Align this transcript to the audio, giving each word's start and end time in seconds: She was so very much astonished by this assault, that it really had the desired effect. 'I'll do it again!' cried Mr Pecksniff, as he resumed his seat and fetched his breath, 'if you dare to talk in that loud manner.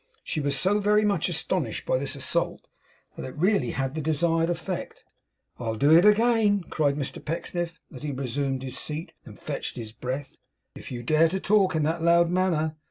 She 0.23 0.39
was 0.39 0.57
so 0.57 0.79
very 0.79 1.05
much 1.05 1.29
astonished 1.29 1.85
by 1.85 1.99
this 1.99 2.15
assault, 2.15 2.65
that 3.15 3.23
it 3.23 3.37
really 3.37 3.69
had 3.69 3.93
the 3.93 4.01
desired 4.01 4.49
effect. 4.49 5.05
'I'll 5.59 5.75
do 5.75 5.91
it 5.95 6.05
again!' 6.05 6.63
cried 6.63 6.95
Mr 6.95 7.23
Pecksniff, 7.23 7.79
as 7.93 8.01
he 8.01 8.11
resumed 8.11 8.63
his 8.63 8.79
seat 8.79 9.13
and 9.25 9.37
fetched 9.37 9.75
his 9.75 9.91
breath, 9.91 10.37
'if 10.73 10.91
you 10.91 11.03
dare 11.03 11.29
to 11.29 11.39
talk 11.39 11.75
in 11.75 11.83
that 11.83 12.01
loud 12.01 12.31
manner. 12.31 12.77